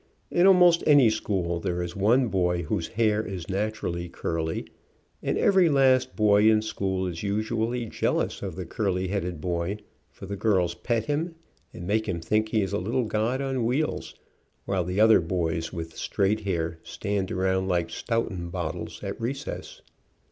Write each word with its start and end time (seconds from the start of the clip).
In 0.31 0.47
almost 0.47 0.83
any 0.87 1.11
school 1.11 1.59
there 1.59 1.83
is 1.83 1.95
one 1.95 2.29
boy 2.29 2.63
whose 2.63 2.87
hair 2.87 3.21
is 3.23 3.47
naturally 3.47 4.09
curly, 4.09 4.65
and 5.21 5.37
every 5.37 5.69
last 5.69 6.15
boy 6.15 6.49
in 6.49 6.63
school 6.63 7.05
is 7.05 7.21
usually 7.21 7.85
jealous 7.85 8.41
of 8.41 8.55
the 8.55 8.65
curly 8.65 9.09
headed 9.09 9.39
boy, 9.39 9.77
for 10.09 10.25
the 10.25 10.35
girls 10.35 10.73
pet 10.73 11.05
him, 11.05 11.35
and 11.71 11.85
make 11.85 12.09
him 12.09 12.19
think 12.19 12.49
he 12.49 12.63
is 12.63 12.73
a 12.73 12.79
little 12.79 13.05
god 13.05 13.41
on 13.41 13.63
wheels, 13.63 14.15
while 14.65 14.83
the 14.83 14.99
other 14.99 15.19
boys 15.21 15.71
with 15.71 15.95
straight 15.95 16.39
hair 16.39 16.79
stand 16.81 17.31
around 17.31 17.67
like 17.67 17.91
stoughton 17.91 18.49
bottles, 18.49 19.03
at 19.03 19.21
recess. 19.21 19.83